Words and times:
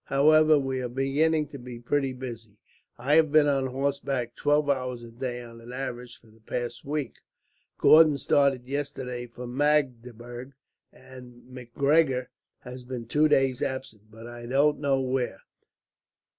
However, 0.05 0.57
we 0.57 0.81
are 0.81 0.89
beginning 0.89 1.45
to 1.49 1.59
be 1.59 1.77
pretty 1.79 2.11
busy. 2.11 2.57
I 2.97 3.17
have 3.17 3.31
been 3.31 3.45
on 3.45 3.67
horseback, 3.67 4.33
twelve 4.33 4.67
hours 4.67 5.03
a 5.03 5.11
day 5.11 5.43
on 5.43 5.61
an 5.61 5.71
average, 5.71 6.17
for 6.19 6.31
the 6.31 6.39
past 6.39 6.83
week. 6.83 7.17
Gordon 7.77 8.17
started 8.17 8.67
yesterday 8.67 9.27
for 9.27 9.45
Magdeburg, 9.45 10.53
and 10.91 11.45
Macgregor 11.47 12.31
has 12.61 12.83
been 12.83 13.05
two 13.05 13.27
days 13.27 13.61
absent, 13.61 14.09
but 14.09 14.25
I 14.25 14.47
don't 14.47 14.79
know 14.79 14.99
where. 14.99 15.41